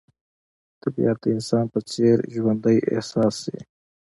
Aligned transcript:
طبیعت 0.83 1.17
د 1.21 1.25
انسان 1.35 1.65
په 1.73 1.79
څېر 1.89 2.15
ژوندی 2.33 2.77
احساس 2.93 3.35
شي. 3.43 3.59